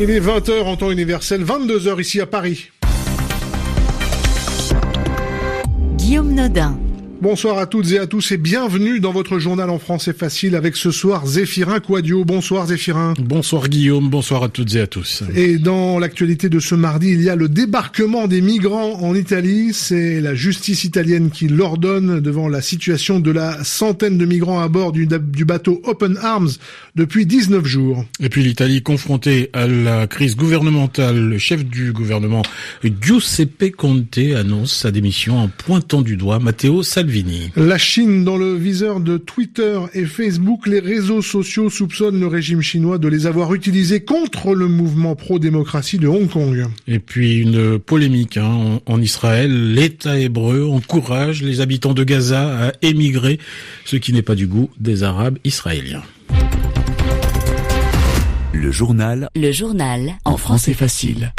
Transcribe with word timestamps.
Il 0.00 0.10
est 0.10 0.20
20h 0.20 0.62
en 0.62 0.76
temps 0.76 0.92
universel, 0.92 1.44
22h 1.44 2.00
ici 2.00 2.20
à 2.20 2.26
Paris. 2.26 2.70
Guillaume 5.96 6.34
Nodin. 6.34 6.78
Bonsoir 7.20 7.58
à 7.58 7.66
toutes 7.66 7.90
et 7.90 7.98
à 7.98 8.06
tous 8.06 8.30
et 8.30 8.36
bienvenue 8.36 9.00
dans 9.00 9.10
votre 9.10 9.40
journal 9.40 9.70
en 9.70 9.80
français 9.80 10.12
facile 10.12 10.54
avec 10.54 10.76
ce 10.76 10.92
soir 10.92 11.26
Zéphirin 11.26 11.80
Quadio. 11.80 12.24
Bonsoir 12.24 12.68
Zéphirin. 12.68 13.14
Bonsoir 13.18 13.68
Guillaume, 13.68 14.08
bonsoir 14.08 14.44
à 14.44 14.48
toutes 14.48 14.76
et 14.76 14.80
à 14.80 14.86
tous. 14.86 15.24
Et 15.34 15.58
dans 15.58 15.98
l'actualité 15.98 16.48
de 16.48 16.60
ce 16.60 16.76
mardi, 16.76 17.08
il 17.08 17.20
y 17.20 17.28
a 17.28 17.34
le 17.34 17.48
débarquement 17.48 18.28
des 18.28 18.40
migrants 18.40 19.02
en 19.02 19.16
Italie. 19.16 19.70
C'est 19.72 20.20
la 20.20 20.36
justice 20.36 20.84
italienne 20.84 21.30
qui 21.30 21.48
l'ordonne 21.48 22.20
devant 22.20 22.48
la 22.48 22.62
situation 22.62 23.18
de 23.18 23.32
la 23.32 23.64
centaine 23.64 24.16
de 24.16 24.24
migrants 24.24 24.60
à 24.60 24.68
bord 24.68 24.92
du, 24.92 25.08
du 25.08 25.44
bateau 25.44 25.82
Open 25.86 26.18
Arms 26.22 26.50
depuis 26.94 27.26
19 27.26 27.64
jours. 27.64 28.04
Et 28.20 28.28
puis 28.28 28.44
l'Italie 28.44 28.80
confrontée 28.80 29.50
à 29.54 29.66
la 29.66 30.06
crise 30.06 30.36
gouvernementale, 30.36 31.18
le 31.18 31.38
chef 31.38 31.64
du 31.64 31.92
gouvernement 31.92 32.42
Giuseppe 32.84 33.74
Conte 33.76 34.18
annonce 34.36 34.72
sa 34.72 34.92
démission 34.92 35.36
en 35.36 35.48
pointant 35.48 36.02
du 36.02 36.16
doigt 36.16 36.38
Matteo 36.38 36.84
Salvini. 36.84 37.07
La 37.56 37.78
Chine 37.78 38.22
dans 38.24 38.36
le 38.36 38.54
viseur 38.54 39.00
de 39.00 39.16
Twitter 39.16 39.80
et 39.94 40.04
Facebook, 40.04 40.66
les 40.66 40.78
réseaux 40.78 41.22
sociaux 41.22 41.70
soupçonnent 41.70 42.20
le 42.20 42.26
régime 42.26 42.60
chinois 42.60 42.98
de 42.98 43.08
les 43.08 43.26
avoir 43.26 43.54
utilisés 43.54 44.00
contre 44.00 44.54
le 44.54 44.68
mouvement 44.68 45.16
pro-démocratie 45.16 45.96
de 45.96 46.06
Hong 46.06 46.28
Kong. 46.28 46.66
Et 46.86 46.98
puis 46.98 47.38
une 47.38 47.78
polémique 47.78 48.36
hein, 48.36 48.80
en, 48.84 49.00
Israël, 49.00 49.72
l'État 49.72 50.18
hébreu 50.18 50.68
encourage 50.68 51.42
les 51.42 51.62
habitants 51.62 51.94
de 51.94 52.04
Gaza 52.04 52.68
à 52.68 52.72
émigrer, 52.82 53.38
ce 53.86 53.96
qui 53.96 54.12
n'est 54.12 54.22
pas 54.22 54.34
du 54.34 54.46
goût 54.46 54.68
des 54.78 55.02
Arabes 55.02 55.38
israéliens. 55.44 56.02
Le 58.52 58.70
journal. 58.70 59.28
Le 59.34 59.50
journal. 59.50 60.14
En 60.26 60.36
français 60.36 60.74
facile. 60.74 61.32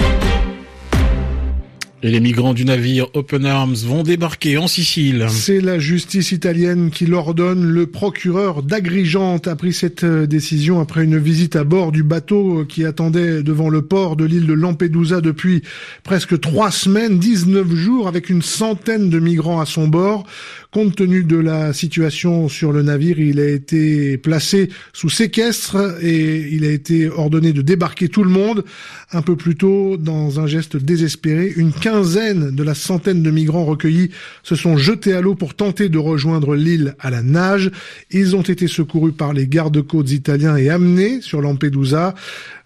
Et 2.01 2.11
les 2.11 2.21
migrants 2.21 2.53
du 2.53 2.63
navire 2.63 3.07
Open 3.13 3.45
Arms 3.45 3.75
vont 3.85 4.03
débarquer 4.03 4.57
en 4.57 4.67
Sicile. 4.67 5.27
C'est 5.29 5.59
la 5.59 5.79
justice 5.79 6.31
italienne 6.31 6.91
qui 6.91 7.05
l'ordonne. 7.05 7.69
Le 7.69 7.87
procureur 7.87 8.63
d'Agrigente 8.63 9.49
a 9.49 9.57
pris 9.57 9.73
cette 9.73 10.05
euh, 10.05 10.25
décision 10.25 10.79
après 10.79 11.03
une 11.03 11.17
visite 11.17 11.57
à 11.57 11.65
bord 11.65 11.91
du 11.91 12.03
bateau 12.03 12.63
qui 12.63 12.85
attendait 12.85 13.43
devant 13.43 13.67
le 13.67 13.81
port 13.81 14.15
de 14.15 14.23
l'île 14.23 14.47
de 14.47 14.53
Lampedusa 14.53 15.19
depuis 15.19 15.61
presque 16.03 16.39
trois 16.39 16.71
semaines, 16.71 17.19
19 17.19 17.75
jours, 17.75 18.07
avec 18.07 18.29
une 18.29 18.43
centaine 18.43 19.09
de 19.09 19.19
migrants 19.19 19.59
à 19.59 19.65
son 19.65 19.89
bord. 19.89 20.25
Compte 20.71 20.95
tenu 20.95 21.23
de 21.23 21.35
la 21.35 21.73
situation 21.73 22.47
sur 22.47 22.71
le 22.71 22.83
navire, 22.83 23.19
il 23.19 23.39
a 23.39 23.47
été 23.47 24.17
placé 24.17 24.69
sous 24.93 25.09
séquestre 25.09 25.97
et 26.01 26.47
il 26.51 26.63
a 26.63 26.69
été 26.69 27.09
ordonné 27.09 27.53
de 27.53 27.63
débarquer 27.63 28.07
tout 28.07 28.23
le 28.23 28.29
monde. 28.29 28.63
Un 29.11 29.23
peu 29.23 29.35
plus 29.35 29.55
tôt, 29.55 29.97
dans 29.97 30.39
un 30.39 30.45
geste 30.45 30.77
désespéré, 30.77 31.51
une 31.57 31.73
quinzaine 31.89 32.51
de 32.51 32.63
la 32.63 32.75
centaine 32.75 33.23
de 33.23 33.31
migrants 33.31 33.65
recueillis 33.65 34.11
se 34.43 34.55
sont 34.55 34.77
jetés 34.77 35.13
à 35.13 35.21
l'eau 35.21 35.33
pour 35.33 35.55
tenter 35.55 35.89
de 35.89 35.97
rejoindre 35.97 36.55
l'île 36.55 36.95
à 36.99 37.09
la 37.09 37.23
nage. 37.23 37.71
Ils 38.11 38.35
ont 38.35 38.43
été 38.43 38.67
secourus 38.67 39.11
par 39.11 39.33
les 39.33 39.47
gardes-côtes 39.47 40.11
italiens 40.11 40.55
et 40.55 40.69
amenés 40.69 41.19
sur 41.21 41.41
Lampedusa. 41.41 42.13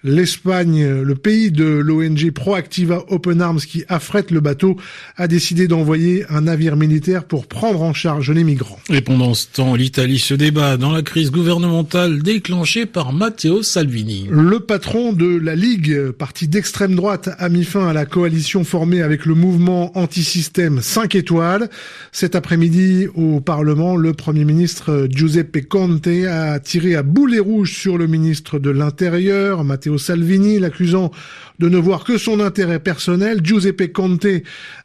L'Espagne, 0.06 0.86
le 1.02 1.16
pays 1.16 1.50
de 1.50 1.64
l'ONG 1.64 2.30
Proactiva 2.32 3.06
Open 3.08 3.42
Arms 3.42 3.62
qui 3.62 3.86
affrète 3.88 4.32
le 4.32 4.42
bateau, 4.42 4.76
a 5.16 5.30
décidé 5.30 5.70
d'envoyer 5.70 6.26
un 6.30 6.42
navire 6.42 6.76
militaire 6.76 7.24
pour 7.24 7.48
prendre 7.48 7.82
en 7.82 7.94
charge 7.94 8.30
les 8.30 8.44
migrants. 8.44 8.80
Et 8.90 9.00
pendant 9.00 9.34
ce 9.34 9.48
temps, 9.48 9.76
l'Italie 9.76 10.20
se 10.20 10.34
débat 10.34 10.76
dans 10.76 10.92
la 10.92 11.04
crise 11.04 11.32
gouvernementale 11.32 12.22
déclenchée 12.22 12.86
par 12.86 13.14
Matteo 13.14 13.64
Salvini. 13.64 14.28
Le 14.30 14.60
patron 14.60 15.14
de 15.14 15.38
la 15.38 15.56
Ligue, 15.56 16.12
parti 16.12 16.50
d'extrême 16.50 16.96
droite, 16.96 17.30
a 17.38 17.48
mis 17.48 17.64
fin 17.64 17.88
à 17.88 17.94
la 17.94 18.06
coalition 18.06 18.66
formée 18.66 19.02
avec 19.02 19.26
le 19.26 19.36
mouvement 19.36 19.98
anti-système 19.98 20.82
5 20.82 21.16
étoiles. 21.16 21.70
Cet 22.12 22.36
après-midi, 22.36 23.08
au 23.16 23.40
Parlement, 23.40 23.96
le 23.96 24.12
Premier 24.12 24.44
ministre 24.44 25.08
Giuseppe 25.10 25.66
Conte 25.70 26.08
a 26.08 26.60
tiré 26.60 26.96
à 26.96 27.04
boulet 27.04 27.40
rouge 27.40 27.74
sur 27.74 27.98
le 27.98 28.08
ministre 28.08 28.60
de 28.60 28.70
l'Intérieur, 28.70 29.64
Matteo 29.64 29.93
Salvini, 29.98 30.60
l'accusant 30.60 31.12
de 31.60 31.70
ne 31.70 31.78
voir 31.78 32.04
que 32.04 32.18
son 32.18 32.40
intérêt 32.40 32.80
personnel. 32.80 33.42
Giuseppe 33.44 33.92
Conte 33.94 34.28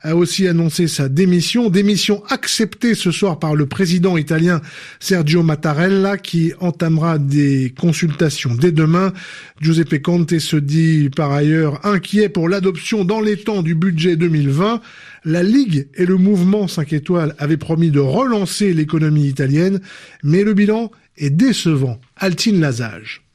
a 0.02 0.14
aussi 0.14 0.46
annoncé 0.46 0.86
sa 0.86 1.08
démission, 1.08 1.70
démission 1.70 2.22
acceptée 2.28 2.94
ce 2.94 3.10
soir 3.10 3.38
par 3.38 3.54
le 3.54 3.66
président 3.66 4.16
italien 4.16 4.60
Sergio 5.00 5.42
Mattarella 5.42 6.18
qui 6.18 6.52
entamera 6.60 7.18
des 7.18 7.72
consultations 7.78 8.54
dès 8.54 8.72
demain. 8.72 9.12
Giuseppe 9.60 10.02
Conte 10.02 10.38
se 10.38 10.56
dit 10.56 11.10
par 11.14 11.32
ailleurs 11.32 11.84
inquiet 11.86 12.28
pour 12.28 12.48
l'adoption 12.48 13.04
dans 13.04 13.20
les 13.20 13.36
temps 13.36 13.62
du 13.62 13.74
budget 13.74 14.16
2020. 14.16 14.80
La 15.24 15.42
Ligue 15.42 15.88
et 15.94 16.06
le 16.06 16.16
mouvement 16.16 16.68
5 16.68 16.92
étoiles 16.92 17.34
avaient 17.38 17.56
promis 17.56 17.90
de 17.90 18.00
relancer 18.00 18.72
l'économie 18.72 19.26
italienne, 19.26 19.80
mais 20.22 20.44
le 20.44 20.54
bilan 20.54 20.90
est 21.16 21.30
décevant. 21.30 22.00
Altine 22.16 22.60
Lazage. 22.60 23.27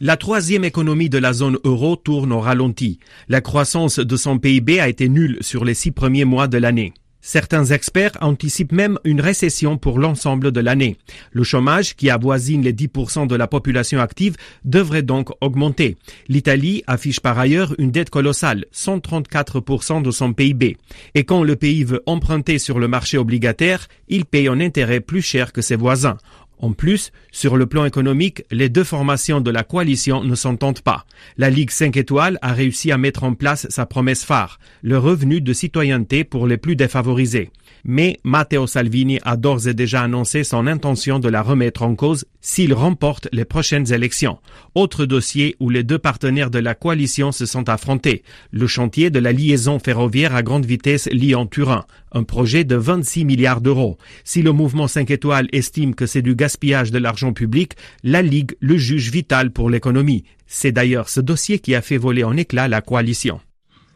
La 0.00 0.16
troisième 0.16 0.62
économie 0.62 1.08
de 1.08 1.18
la 1.18 1.32
zone 1.32 1.58
euro 1.64 1.96
tourne 1.96 2.32
au 2.32 2.38
ralenti. 2.38 3.00
La 3.28 3.40
croissance 3.40 3.98
de 3.98 4.16
son 4.16 4.38
PIB 4.38 4.78
a 4.78 4.88
été 4.88 5.08
nulle 5.08 5.38
sur 5.40 5.64
les 5.64 5.74
six 5.74 5.90
premiers 5.90 6.24
mois 6.24 6.46
de 6.46 6.56
l'année. 6.56 6.92
Certains 7.20 7.64
experts 7.64 8.16
anticipent 8.20 8.70
même 8.70 9.00
une 9.02 9.20
récession 9.20 9.76
pour 9.76 9.98
l'ensemble 9.98 10.52
de 10.52 10.60
l'année. 10.60 10.96
Le 11.32 11.42
chômage, 11.42 11.96
qui 11.96 12.10
avoisine 12.10 12.62
les 12.62 12.72
10% 12.72 13.26
de 13.26 13.34
la 13.34 13.48
population 13.48 14.00
active, 14.00 14.36
devrait 14.64 15.02
donc 15.02 15.30
augmenter. 15.40 15.96
L'Italie 16.28 16.84
affiche 16.86 17.18
par 17.18 17.36
ailleurs 17.36 17.74
une 17.78 17.90
dette 17.90 18.10
colossale, 18.10 18.66
134% 18.72 20.00
de 20.00 20.12
son 20.12 20.32
PIB. 20.32 20.76
Et 21.16 21.24
quand 21.24 21.42
le 21.42 21.56
pays 21.56 21.82
veut 21.82 22.04
emprunter 22.06 22.60
sur 22.60 22.78
le 22.78 22.86
marché 22.86 23.18
obligataire, 23.18 23.88
il 24.06 24.24
paye 24.26 24.48
en 24.48 24.60
intérêt 24.60 25.00
plus 25.00 25.22
cher 25.22 25.52
que 25.52 25.60
ses 25.60 25.76
voisins. 25.76 26.18
En 26.60 26.72
plus, 26.72 27.12
sur 27.30 27.56
le 27.56 27.66
plan 27.66 27.84
économique, 27.84 28.42
les 28.50 28.68
deux 28.68 28.84
formations 28.84 29.40
de 29.40 29.50
la 29.50 29.62
coalition 29.62 30.24
ne 30.24 30.34
s'entendent 30.34 30.80
pas. 30.80 31.06
La 31.36 31.50
Ligue 31.50 31.70
5 31.70 31.96
étoiles 31.96 32.38
a 32.42 32.52
réussi 32.52 32.90
à 32.90 32.98
mettre 32.98 33.24
en 33.24 33.34
place 33.34 33.66
sa 33.70 33.86
promesse 33.86 34.24
phare, 34.24 34.58
le 34.82 34.98
revenu 34.98 35.40
de 35.40 35.52
citoyenneté 35.52 36.24
pour 36.24 36.46
les 36.46 36.56
plus 36.56 36.76
défavorisés 36.76 37.50
mais 37.88 38.20
Matteo 38.22 38.66
Salvini 38.66 39.18
a 39.22 39.38
d'ores 39.38 39.66
et 39.66 39.72
déjà 39.72 40.02
annoncé 40.02 40.44
son 40.44 40.66
intention 40.66 41.18
de 41.18 41.30
la 41.30 41.40
remettre 41.40 41.82
en 41.82 41.94
cause 41.94 42.26
s'il 42.42 42.74
remporte 42.74 43.28
les 43.32 43.46
prochaines 43.46 43.94
élections. 43.94 44.38
Autre 44.74 45.06
dossier 45.06 45.56
où 45.58 45.70
les 45.70 45.84
deux 45.84 45.98
partenaires 45.98 46.50
de 46.50 46.58
la 46.58 46.74
coalition 46.74 47.32
se 47.32 47.46
sont 47.46 47.70
affrontés, 47.70 48.22
le 48.50 48.66
chantier 48.66 49.08
de 49.08 49.18
la 49.18 49.32
liaison 49.32 49.78
ferroviaire 49.78 50.34
à 50.34 50.42
grande 50.42 50.66
vitesse 50.66 51.08
Lyon-Turin, 51.10 51.86
un 52.12 52.24
projet 52.24 52.64
de 52.64 52.76
26 52.76 53.24
milliards 53.24 53.62
d'euros. 53.62 53.96
Si 54.22 54.42
le 54.42 54.52
mouvement 54.52 54.86
5 54.86 55.10
étoiles 55.10 55.48
estime 55.52 55.94
que 55.94 56.04
c'est 56.04 56.20
du 56.20 56.34
gaspillage 56.34 56.90
de 56.90 56.98
l'argent 56.98 57.32
public, 57.32 57.72
la 58.04 58.20
Ligue 58.20 58.52
le 58.60 58.76
juge 58.76 59.10
vital 59.10 59.50
pour 59.50 59.70
l'économie. 59.70 60.24
C'est 60.46 60.72
d'ailleurs 60.72 61.08
ce 61.08 61.22
dossier 61.22 61.58
qui 61.58 61.74
a 61.74 61.80
fait 61.80 61.96
voler 61.96 62.22
en 62.22 62.36
éclats 62.36 62.68
la 62.68 62.82
coalition. 62.82 63.40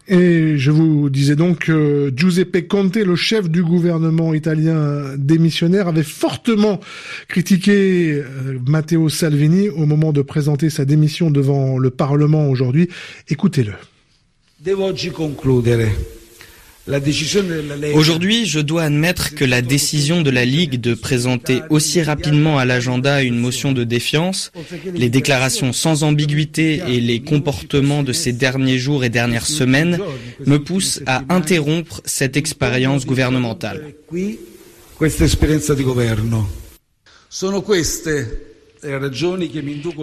Et 0.09 0.59
je 0.59 0.71
vous 0.73 1.11
disais 1.11 1.37
donc 1.37 1.67
que 1.67 2.13
Giuseppe 2.17 2.67
Conte, 2.67 2.97
le 2.97 3.15
chef 3.15 3.49
du 3.49 3.63
gouvernement 3.63 4.35
italien 4.35 5.15
démissionnaire, 5.17 5.87
avait 5.87 6.03
fortement 6.03 6.81
critiqué 7.29 8.15
euh, 8.15 8.59
Matteo 8.67 9.09
Salvini 9.09 9.69
au 9.69 9.87
moment 9.87 10.13
de 10.13 10.23
présenter 10.23 10.71
sa 10.71 10.85
démission 10.85 11.31
devant 11.31 11.79
le 11.79 11.91
Parlement 11.91 12.49
aujourd'hui. 12.49 12.89
Écoutez-le. 13.29 13.73
Devo 14.65 14.93
concludere. 15.13 15.89
Aujourd'hui, 17.95 18.45
je 18.45 18.59
dois 18.59 18.83
admettre 18.85 19.37
que 19.37 19.45
la 19.45 19.63
décision 19.63 20.21
de 20.21 20.31
la 20.31 20.45
Ligue 20.45 20.81
de 20.81 20.95
présenter 20.95 21.61
aussi 21.71 22.03
rapidement 22.03 22.59
à 22.59 22.65
l'agenda 22.65 23.23
une 23.23 23.39
motion 23.39 23.71
de 23.71 23.85
défiance, 23.85 24.51
les 24.93 25.09
déclarations 25.09 25.73
sans 25.73 26.03
ambiguïté 26.03 26.83
et 26.89 27.01
les 27.01 27.21
comportements 27.21 28.03
de 28.03 28.13
ces 28.13 28.33
derniers 28.33 28.79
jours 28.79 29.05
et 29.05 29.11
dernières 29.11 29.47
semaines 29.47 30.01
me 30.45 30.59
poussent 30.59 31.01
à 31.07 31.23
interrompre 31.29 32.01
cette 32.05 32.37
expérience 32.37 33.07
gouvernementale. 33.07 33.95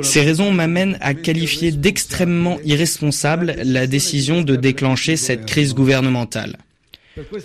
Ces 0.02 0.22
raisons 0.22 0.52
m'amènent 0.54 0.98
à 1.02 1.14
qualifier 1.14 1.72
d'extrêmement 1.74 2.58
irresponsable 2.64 3.56
la 3.66 3.86
décision 3.86 4.42
de 4.44 4.56
déclencher 4.56 5.18
cette 5.18 5.46
crise 5.46 5.74
gouvernementale. 5.74 6.56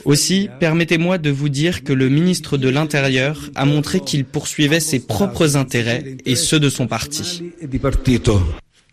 Aussi, 0.05 0.49
permettez-moi 0.61 1.19
de 1.19 1.31
vous 1.31 1.49
dire 1.49 1.85
que 1.85 1.93
le 1.93 2.09
ministre 2.09 2.57
de 2.57 2.69
l'Intérieur 2.69 3.51
a 3.55 3.65
montré 3.65 4.01
qu'il 4.01 4.25
poursuivait 4.25 4.81
ses 4.81 5.01
propres 5.01 5.57
intérêts 5.57 6.17
et 6.25 6.37
ceux 6.37 6.61
de 6.61 6.69
son 6.69 6.87
parti. 6.87 7.43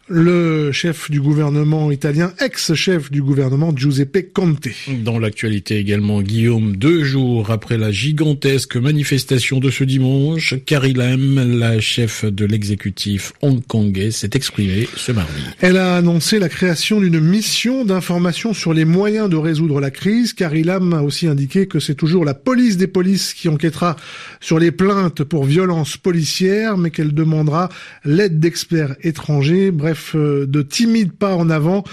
Le 0.07 0.71
chef 0.71 1.09
du 1.09 1.21
gouvernement 1.21 1.91
italien, 1.91 2.33
ex-chef 2.39 3.11
du 3.11 3.21
gouvernement 3.21 3.73
Giuseppe 3.75 4.33
Conte. 4.33 4.67
Dans 5.03 5.19
l'actualité 5.19 5.77
également, 5.77 6.21
Guillaume, 6.21 6.75
deux 6.75 7.03
jours 7.03 7.51
après 7.51 7.77
la 7.77 7.91
gigantesque 7.91 8.75
manifestation 8.75 9.59
de 9.59 9.69
ce 9.69 9.83
dimanche, 9.83 10.55
Carrie 10.65 10.93
Lam, 10.93 11.57
la 11.59 11.79
chef 11.79 12.25
de 12.25 12.45
l'exécutif 12.45 13.33
hongkongais, 13.41 14.11
s'est 14.11 14.31
exprimée 14.33 14.87
ce 14.95 15.11
mardi. 15.11 15.41
Elle 15.61 15.77
a 15.77 15.95
annoncé 15.95 16.39
la 16.39 16.49
création 16.49 16.99
d'une 16.99 17.19
mission 17.19 17.85
d'information 17.85 18.53
sur 18.53 18.73
les 18.73 18.85
moyens 18.85 19.29
de 19.29 19.37
résoudre 19.37 19.79
la 19.79 19.91
crise. 19.91 20.33
Carrie 20.33 20.63
Lam 20.63 20.93
a 20.93 21.03
aussi 21.03 21.27
indiqué 21.27 21.67
que 21.67 21.79
c'est 21.79 21.95
toujours 21.95 22.25
la 22.25 22.33
police 22.33 22.77
des 22.77 22.87
polices 22.87 23.33
qui 23.33 23.49
enquêtera 23.49 23.95
sur 24.39 24.59
les 24.59 24.71
plaintes 24.71 25.23
pour 25.23 25.45
violences 25.45 25.97
policières, 25.97 26.77
mais 26.77 26.89
qu'elle 26.91 27.13
demandera 27.13 27.69
l'aide 28.03 28.39
d'experts 28.39 28.95
étrangers. 29.03 29.71
Bref, 29.71 29.90
euh, 30.15 30.45
de 30.45 30.61
timides 30.61 31.11
pas 31.11 31.35
en 31.35 31.49
avant, 31.49 31.83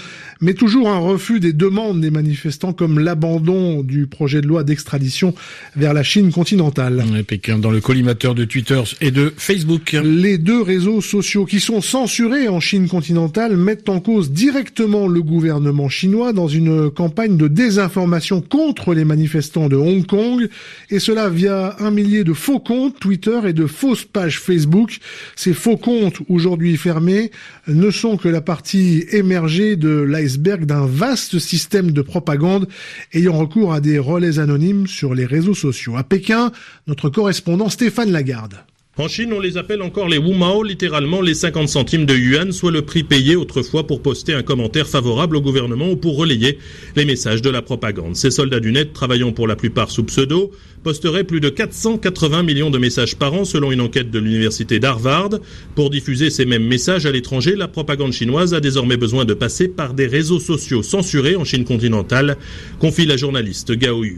mais 0.41 0.53
toujours 0.53 0.89
un 0.89 0.97
refus 0.97 1.39
des 1.39 1.53
demandes 1.53 2.01
des 2.01 2.11
manifestants 2.11 2.73
comme 2.73 2.99
l'abandon 2.99 3.83
du 3.83 4.07
projet 4.07 4.41
de 4.41 4.47
loi 4.47 4.63
d'extradition 4.63 5.33
vers 5.75 5.93
la 5.93 6.03
Chine 6.03 6.31
continentale. 6.31 7.03
Pékin 7.27 7.59
dans 7.59 7.71
le 7.71 7.81
collimateur 7.81 8.35
de 8.35 8.45
Twitter 8.45 8.81
et 9.01 9.11
de 9.11 9.33
Facebook. 9.37 9.95
Les 10.03 10.37
deux 10.37 10.61
réseaux 10.61 11.01
sociaux 11.01 11.45
qui 11.45 11.59
sont 11.59 11.81
censurés 11.81 12.47
en 12.47 12.59
Chine 12.59 12.87
continentale 12.87 13.57
mettent 13.57 13.89
en 13.89 13.99
cause 13.99 14.31
directement 14.31 15.07
le 15.07 15.21
gouvernement 15.21 15.89
chinois 15.89 16.33
dans 16.33 16.47
une 16.47 16.89
campagne 16.89 17.37
de 17.37 17.47
désinformation 17.47 18.41
contre 18.41 18.93
les 18.93 19.05
manifestants 19.05 19.69
de 19.69 19.75
Hong 19.75 20.05
Kong, 20.05 20.47
et 20.89 20.99
cela 20.99 21.29
via 21.29 21.75
un 21.79 21.91
millier 21.91 22.23
de 22.23 22.33
faux 22.33 22.59
comptes 22.59 22.99
Twitter 22.99 23.39
et 23.45 23.53
de 23.53 23.65
fausses 23.65 24.05
pages 24.05 24.39
Facebook. 24.39 24.99
Ces 25.35 25.53
faux 25.53 25.77
comptes, 25.77 26.19
aujourd'hui 26.29 26.77
fermés, 26.77 27.31
ne 27.67 27.88
sont 27.91 28.17
que 28.17 28.27
la 28.27 28.41
partie 28.41 29.05
émergée 29.11 29.75
de 29.75 29.89
l'iceberg 29.89 30.65
d'un 30.65 30.85
vaste 30.85 31.39
système 31.39 31.91
de 31.91 32.01
propagande 32.01 32.67
ayant 33.13 33.37
recours 33.37 33.73
à 33.73 33.81
des 33.81 33.99
relais 33.99 34.39
anonymes 34.39 34.87
sur 34.87 35.13
les 35.13 35.25
réseaux 35.25 35.53
sociaux. 35.53 35.97
À 35.97 36.03
Pékin, 36.03 36.51
notre 36.87 37.09
correspondant 37.09 37.69
Stéphane 37.69 38.11
Lagarde. 38.11 38.55
En 38.99 39.07
Chine, 39.07 39.31
on 39.31 39.39
les 39.39 39.55
appelle 39.55 39.81
encore 39.81 40.09
les 40.09 40.17
Wumao, 40.17 40.61
littéralement 40.61 41.21
les 41.21 41.33
50 41.33 41.69
centimes 41.69 42.05
de 42.05 42.13
yuan, 42.13 42.51
soit 42.51 42.69
le 42.69 42.81
prix 42.81 43.03
payé 43.03 43.37
autrefois 43.37 43.87
pour 43.87 44.01
poster 44.01 44.33
un 44.33 44.43
commentaire 44.43 44.89
favorable 44.89 45.37
au 45.37 45.41
gouvernement 45.41 45.89
ou 45.89 45.95
pour 45.95 46.17
relayer 46.17 46.59
les 46.97 47.05
messages 47.05 47.41
de 47.41 47.49
la 47.49 47.61
propagande. 47.61 48.17
Ces 48.17 48.29
soldats 48.29 48.59
du 48.59 48.73
net, 48.73 48.91
travaillant 48.91 49.31
pour 49.31 49.47
la 49.47 49.55
plupart 49.55 49.89
sous 49.89 50.03
pseudo, 50.03 50.51
posteraient 50.83 51.23
plus 51.23 51.39
de 51.39 51.47
480 51.47 52.43
millions 52.43 52.69
de 52.69 52.77
messages 52.77 53.15
par 53.15 53.33
an 53.33 53.45
selon 53.45 53.71
une 53.71 53.79
enquête 53.79 54.11
de 54.11 54.19
l'université 54.19 54.79
d'Harvard. 54.79 55.29
Pour 55.75 55.89
diffuser 55.89 56.29
ces 56.29 56.45
mêmes 56.45 56.67
messages 56.67 57.05
à 57.05 57.11
l'étranger, 57.11 57.55
la 57.55 57.69
propagande 57.69 58.11
chinoise 58.11 58.53
a 58.53 58.59
désormais 58.59 58.97
besoin 58.97 59.23
de 59.23 59.33
passer 59.33 59.69
par 59.69 59.93
des 59.93 60.07
réseaux 60.07 60.41
sociaux 60.41 60.83
censurés 60.83 61.37
en 61.37 61.45
Chine 61.45 61.63
continentale, 61.63 62.35
confie 62.79 63.05
la 63.05 63.15
journaliste 63.15 63.71
Gao 63.71 64.03
Yu. 64.03 64.17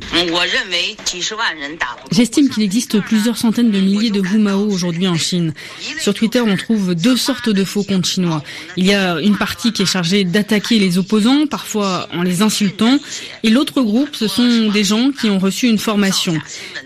J'estime 2.12 2.50
qu'il 2.50 2.63
existe 2.63 3.00
plusieurs 3.01 3.38
centaines 3.38 3.69
de 3.69 3.80
milliers 3.80 4.10
de 4.10 4.22
Wumao 4.22 4.70
aujourd'hui 4.71 5.07
en 5.07 5.15
Chine. 5.15 5.53
Sur 6.00 6.13
Twitter, 6.13 6.41
on 6.41 6.56
trouve 6.57 6.95
deux 6.95 7.18
sortes 7.18 7.50
de 7.50 7.63
faux 7.63 7.83
comptes 7.83 8.06
chinois. 8.06 8.44
Il 8.77 8.85
y 8.85 8.94
a 8.94 9.19
une 9.19 9.38
partie 9.38 9.71
qui 9.71 9.83
est 9.83 9.85
chargée 9.85 10.23
d'attaquer 10.23 10.79
les 10.79 10.97
opposants, 10.97 11.47
parfois 11.47 12.07
en 12.13 12.23
les 12.23 12.41
insultant, 12.41 13.00
et 13.44 13.50
l'autre 13.50 13.81
groupe, 13.81 14.15
ce 14.15 14.27
sont 14.27 14.69
des 14.69 14.83
gens 14.83 15.12
qui 15.12 15.29
ont 15.29 15.39
reçu 15.39 15.68
une 15.68 15.79
formation. 15.79 16.38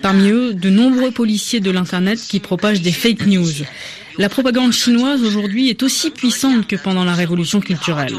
Parmi 0.01 0.29
eux, 0.29 0.53
de 0.53 0.69
nombreux 0.69 1.11
policiers 1.11 1.59
de 1.59 1.71
l'Internet 1.71 2.19
qui 2.27 2.39
propagent 2.39 2.81
des 2.81 2.91
fake 2.91 3.25
news. 3.27 3.51
La 4.17 4.29
propagande 4.29 4.71
chinoise 4.71 5.21
aujourd'hui 5.23 5.69
est 5.69 5.83
aussi 5.83 6.09
puissante 6.09 6.67
que 6.67 6.77
pendant 6.77 7.03
la 7.03 7.13
révolution 7.13 7.59
culturelle. 7.59 8.13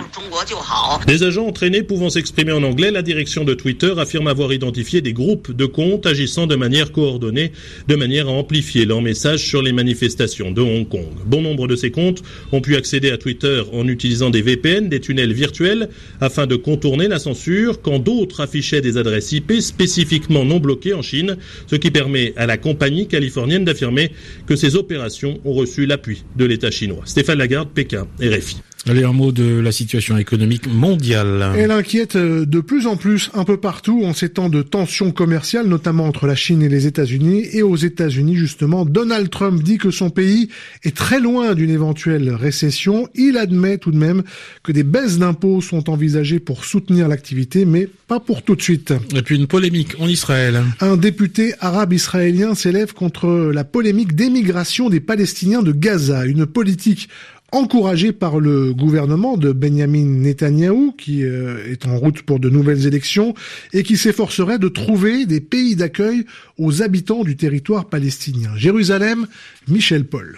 Des 1.07 1.23
agents 1.23 1.47
entraînés 1.47 1.83
pouvant 1.83 2.11
s'exprimer 2.11 2.53
en 2.53 2.63
anglais, 2.65 2.91
la 2.91 3.01
direction 3.01 3.45
de 3.45 3.55
Twitter 3.55 3.95
affirme 3.97 4.27
avoir 4.27 4.53
identifié 4.53 5.01
des 5.01 5.15
groupes 5.15 5.53
de 5.53 5.65
comptes 5.65 6.05
agissant 6.05 6.47
de 6.47 6.55
manière 6.55 6.93
coordonnée, 6.93 7.53
de 7.89 7.97
manière 7.97 8.29
à 8.29 8.33
amplifier 8.33 8.85
leurs 8.85 9.01
messages 9.01 9.47
sur 9.47 9.63
les 9.63 9.73
manifestations 9.73 10.51
de 10.51 10.61
Hong 10.61 10.87
Kong. 10.87 11.07
Bon 11.25 11.41
nombre 11.41 11.67
de 11.67 11.77
ces 11.77 11.91
comptes 11.91 12.23
ont 12.53 12.61
pu 12.61 12.77
accéder 12.77 13.11
à 13.11 13.17
Twitter 13.17 13.63
en 13.73 13.89
utilisant 13.89 14.29
des 14.29 14.43
VPN, 14.43 14.91
des 14.91 15.01
tunnels 15.01 15.33
virtuels, 15.33 15.89
afin 16.21 16.47
de 16.47 16.57
contourner 16.57 17.09
la 17.09 17.19
censure, 17.19 17.81
quand 17.81 18.01
d'autres 18.01 18.41
affichaient 18.41 18.83
des 18.83 18.99
adresses 18.99 19.33
IP 19.33 19.61
spécifiquement 19.61 20.45
non 20.45 20.59
bloquées 20.59 20.93
en 20.93 21.03
Chine, 21.03 21.39
ce 21.67 21.77
qui 21.77 21.91
permet 21.91 22.35
à 22.37 22.45
la 22.45 22.59
compagnie 22.59 23.09
californienne 23.09 23.65
d'affirmer 23.65 24.11
que 24.47 24.57
ces 24.57 24.77
opérations 24.77 25.41
ont 25.47 25.55
reçu 25.55 25.86
l'appui 25.87 26.25
de 26.37 26.45
l'État 26.45 26.71
chinois. 26.71 27.03
Stéphane 27.05 27.39
Lagarde, 27.39 27.71
Pékin, 27.71 28.07
RFI. 28.21 28.59
Allez, 28.89 29.03
un 29.03 29.13
mot 29.13 29.33
de 29.33 29.59
la 29.59 29.73
situation 29.73 30.17
économique 30.17 30.69
mondiale. 30.73 31.53
Elle 31.57 31.73
inquiète 31.73 32.15
euh, 32.15 32.47
de 32.47 32.61
plus 32.61 32.87
en 32.87 32.97
plus 32.97 33.31
un 33.35 33.43
peu 33.43 33.57
partout 33.57 34.05
en 34.05 34.15
ces 34.15 34.29
temps 34.29 34.49
de 34.49 34.63
tensions 34.63 35.11
commerciales, 35.11 35.67
notamment 35.67 36.05
entre 36.05 36.29
la 36.29 36.37
Chine 36.37 36.63
et 36.63 36.69
les 36.69 36.87
États-Unis. 36.87 37.49
Et 37.51 37.63
aux 37.63 37.75
États-Unis, 37.75 38.37
justement, 38.37 38.85
Donald 38.85 39.29
Trump 39.29 39.61
dit 39.61 39.79
que 39.79 39.91
son 39.91 40.11
pays 40.11 40.51
est 40.85 40.97
très 40.97 41.19
loin 41.19 41.57
d'une 41.57 41.71
éventuelle 41.71 42.33
récession. 42.33 43.09
Il 43.17 43.39
admet 43.39 43.79
tout 43.79 43.91
de 43.91 43.97
même 43.97 44.23
que 44.63 44.71
des 44.71 44.85
baisses 44.85 45.19
d'impôts 45.19 45.61
sont 45.61 45.91
envisagées 45.91 46.39
pour 46.39 46.65
soutenir 46.65 47.09
l'activité, 47.09 47.65
mais 47.65 47.89
pas 48.07 48.21
pour 48.21 48.43
tout 48.43 48.55
de 48.55 48.63
suite. 48.63 48.95
Et 49.17 49.23
puis 49.23 49.35
une 49.35 49.49
polémique 49.49 49.97
en 49.99 50.07
Israël. 50.07 50.63
Un 50.81 50.97
député 50.97 51.55
arabe 51.59 51.93
israélien 51.93 52.55
s'élève 52.55 52.93
contre 52.93 53.51
la 53.53 53.65
polémique 53.65 54.15
d'émigration 54.15 54.91
des 54.91 55.01
Palestiniens 55.01 55.63
de 55.63 55.73
Gaza, 55.73 56.25
une 56.25 56.47
politique 56.47 57.09
encouragé 57.53 58.13
par 58.13 58.41
le 58.41 58.73
gouvernement 58.75 59.37
de 59.37 59.53
Benjamin 59.53 60.05
Netanyahou, 60.05 60.93
qui 60.93 61.25
euh, 61.25 61.71
est 61.71 61.87
en 61.87 61.99
route 61.99 62.23
pour 62.23 62.41
de 62.41 62.51
nouvelles 62.51 62.87
élections, 62.87 63.35
et 63.73 63.83
qui 63.83 63.97
s'efforcerait 63.97 64.59
de 64.59 64.69
trouver 64.69 65.27
des 65.27 65.41
pays 65.41 65.77
d'accueil 65.77 66.25
aux 66.59 66.83
habitants 66.83 67.25
du 67.25 67.37
territoire 67.37 67.87
palestinien. 67.89 68.51
Jérusalem, 68.57 69.27
Michel 69.69 70.05
Paul. 70.05 70.37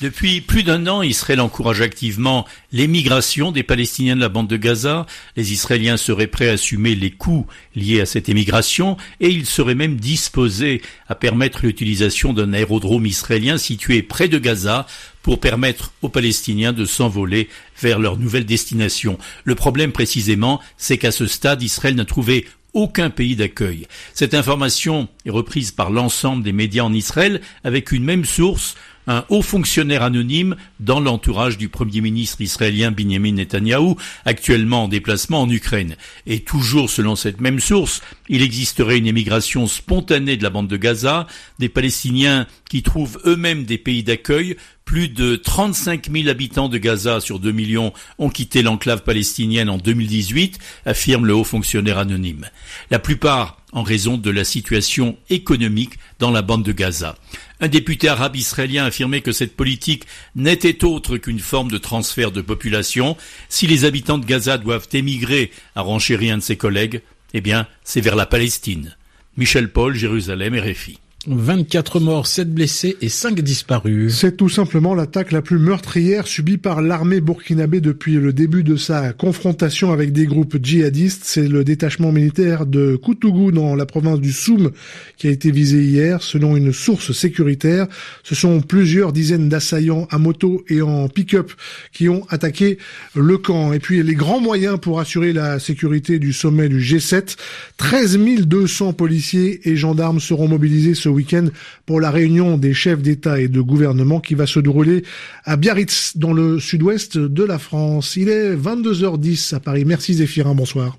Depuis 0.00 0.40
plus 0.40 0.62
d'un 0.62 0.86
an, 0.86 1.02
Israël 1.02 1.40
encourage 1.40 1.80
activement 1.80 2.46
l'émigration 2.70 3.50
des 3.50 3.64
Palestiniens 3.64 4.14
de 4.14 4.20
la 4.20 4.28
bande 4.28 4.46
de 4.46 4.56
Gaza. 4.56 5.06
Les 5.34 5.52
Israéliens 5.52 5.96
seraient 5.96 6.28
prêts 6.28 6.48
à 6.48 6.52
assumer 6.52 6.94
les 6.94 7.10
coûts 7.10 7.48
liés 7.74 8.00
à 8.00 8.06
cette 8.06 8.28
émigration 8.28 8.96
et 9.18 9.28
ils 9.28 9.44
seraient 9.44 9.74
même 9.74 9.96
disposés 9.96 10.82
à 11.08 11.16
permettre 11.16 11.66
l'utilisation 11.66 12.32
d'un 12.32 12.52
aérodrome 12.52 13.06
israélien 13.06 13.58
situé 13.58 14.04
près 14.04 14.28
de 14.28 14.38
Gaza 14.38 14.86
pour 15.22 15.40
permettre 15.40 15.92
aux 16.00 16.08
Palestiniens 16.08 16.72
de 16.72 16.84
s'envoler 16.84 17.48
vers 17.82 17.98
leur 17.98 18.18
nouvelle 18.18 18.46
destination. 18.46 19.18
Le 19.42 19.56
problème 19.56 19.90
précisément, 19.90 20.60
c'est 20.76 20.98
qu'à 20.98 21.10
ce 21.10 21.26
stade, 21.26 21.60
Israël 21.60 21.96
n'a 21.96 22.04
trouvé 22.04 22.46
aucun 22.72 23.10
pays 23.10 23.34
d'accueil. 23.34 23.88
Cette 24.14 24.34
information 24.34 25.08
est 25.26 25.30
reprise 25.30 25.72
par 25.72 25.90
l'ensemble 25.90 26.44
des 26.44 26.52
médias 26.52 26.84
en 26.84 26.92
Israël 26.92 27.40
avec 27.64 27.90
une 27.90 28.04
même 28.04 28.24
source, 28.24 28.76
un 29.08 29.24
haut 29.30 29.42
fonctionnaire 29.42 30.02
anonyme 30.02 30.54
dans 30.78 31.00
l'entourage 31.00 31.58
du 31.58 31.68
Premier 31.68 32.00
ministre 32.02 32.40
israélien 32.40 32.92
Benjamin 32.92 33.32
Netanyahou, 33.32 33.96
actuellement 34.24 34.84
en 34.84 34.88
déplacement 34.88 35.42
en 35.42 35.50
Ukraine. 35.50 35.96
Et 36.26 36.40
toujours 36.40 36.90
selon 36.90 37.16
cette 37.16 37.40
même 37.40 37.58
source, 37.58 38.02
il 38.28 38.42
existerait 38.42 38.98
une 38.98 39.06
émigration 39.06 39.66
spontanée 39.66 40.36
de 40.36 40.42
la 40.42 40.50
bande 40.50 40.68
de 40.68 40.76
Gaza, 40.76 41.26
des 41.58 41.70
Palestiniens 41.70 42.46
qui 42.68 42.82
trouvent 42.82 43.18
eux-mêmes 43.24 43.64
des 43.64 43.78
pays 43.78 44.02
d'accueil. 44.02 44.56
Plus 44.84 45.08
de 45.08 45.36
35 45.36 46.10
000 46.10 46.28
habitants 46.28 46.68
de 46.70 46.78
Gaza 46.78 47.20
sur 47.20 47.40
2 47.40 47.52
millions 47.52 47.92
ont 48.18 48.30
quitté 48.30 48.62
l'enclave 48.62 49.02
palestinienne 49.02 49.68
en 49.68 49.76
2018, 49.76 50.58
affirme 50.86 51.26
le 51.26 51.34
haut 51.34 51.44
fonctionnaire 51.44 51.98
anonyme. 51.98 52.46
La 52.90 52.98
plupart 52.98 53.58
en 53.72 53.82
raison 53.82 54.16
de 54.16 54.30
la 54.30 54.44
situation 54.44 55.18
économique 55.28 55.98
dans 56.18 56.30
la 56.30 56.40
bande 56.40 56.62
de 56.62 56.72
Gaza. 56.72 57.16
Un 57.60 57.68
député 57.68 58.08
arabe 58.08 58.36
israélien 58.36 58.84
affirmait 58.84 59.20
que 59.20 59.32
cette 59.32 59.56
politique 59.56 60.04
n'était 60.36 60.84
autre 60.84 61.16
qu'une 61.16 61.40
forme 61.40 61.70
de 61.70 61.78
transfert 61.78 62.30
de 62.30 62.40
population. 62.40 63.16
Si 63.48 63.66
les 63.66 63.84
habitants 63.84 64.18
de 64.18 64.26
Gaza 64.26 64.58
doivent 64.58 64.88
émigrer, 64.92 65.50
a 65.74 65.80
renchéri 65.80 66.30
un 66.30 66.38
de 66.38 66.42
ses 66.42 66.56
collègues, 66.56 67.02
eh 67.34 67.40
bien, 67.40 67.66
c'est 67.82 68.00
vers 68.00 68.16
la 68.16 68.26
Palestine. 68.26 68.96
Michel 69.36 69.72
Paul, 69.72 69.94
Jérusalem, 69.94 70.54
RFI. 70.54 70.98
24 71.26 71.98
morts, 71.98 72.28
7 72.28 72.54
blessés 72.54 72.96
et 73.00 73.08
5 73.08 73.40
disparus. 73.40 74.16
C'est 74.16 74.36
tout 74.36 74.48
simplement 74.48 74.94
l'attaque 74.94 75.32
la 75.32 75.42
plus 75.42 75.58
meurtrière 75.58 76.28
subie 76.28 76.58
par 76.58 76.80
l'armée 76.80 77.20
burkinabé 77.20 77.80
depuis 77.80 78.14
le 78.14 78.32
début 78.32 78.62
de 78.62 78.76
sa 78.76 79.12
confrontation 79.12 79.92
avec 79.92 80.12
des 80.12 80.26
groupes 80.26 80.56
djihadistes. 80.62 81.22
C'est 81.24 81.48
le 81.48 81.64
détachement 81.64 82.12
militaire 82.12 82.66
de 82.66 82.94
Koutougou 82.94 83.50
dans 83.50 83.74
la 83.74 83.84
province 83.84 84.20
du 84.20 84.30
Soum 84.30 84.70
qui 85.16 85.26
a 85.26 85.32
été 85.32 85.50
visé 85.50 85.82
hier. 85.82 86.22
Selon 86.22 86.56
une 86.56 86.72
source 86.72 87.10
sécuritaire, 87.10 87.88
ce 88.22 88.36
sont 88.36 88.60
plusieurs 88.60 89.12
dizaines 89.12 89.48
d'assaillants 89.48 90.06
à 90.12 90.18
moto 90.18 90.64
et 90.68 90.82
en 90.82 91.08
pick-up 91.08 91.50
qui 91.92 92.08
ont 92.08 92.24
attaqué 92.28 92.78
le 93.16 93.38
camp. 93.38 93.72
Et 93.72 93.80
puis 93.80 94.04
les 94.04 94.14
grands 94.14 94.40
moyens 94.40 94.78
pour 94.80 95.00
assurer 95.00 95.32
la 95.32 95.58
sécurité 95.58 96.20
du 96.20 96.32
sommet 96.32 96.68
du 96.68 96.78
G7. 96.78 97.36
13 97.76 98.18
200 98.46 98.92
policiers 98.92 99.68
et 99.68 99.74
gendarmes 99.74 100.20
seront 100.20 100.46
mobilisés 100.46 100.94
ce 100.94 101.07
ce 101.08 101.10
week-end 101.10 101.46
pour 101.86 102.00
la 102.00 102.10
réunion 102.10 102.58
des 102.58 102.74
chefs 102.74 103.00
d'État 103.00 103.40
et 103.40 103.48
de 103.48 103.60
gouvernement 103.62 104.20
qui 104.20 104.34
va 104.34 104.46
se 104.46 104.60
dérouler 104.60 105.04
à 105.44 105.56
Biarritz, 105.56 106.12
dans 106.16 106.34
le 106.34 106.60
sud-ouest 106.60 107.16
de 107.16 107.44
la 107.44 107.58
France. 107.58 108.16
Il 108.16 108.28
est 108.28 108.54
22h10 108.54 109.54
à 109.54 109.60
Paris. 109.60 109.84
Merci 109.86 110.14
Zéphirin, 110.14 110.54
bonsoir. 110.54 110.98